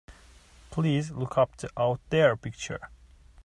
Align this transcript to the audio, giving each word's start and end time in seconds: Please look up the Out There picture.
Please 0.71 1.11
look 1.11 1.37
up 1.37 1.55
the 1.57 1.69
Out 1.77 1.99
There 2.09 2.35
picture. 2.35 2.89